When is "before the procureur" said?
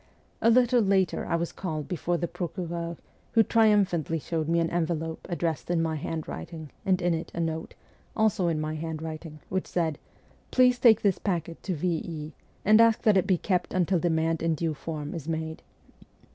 1.87-2.97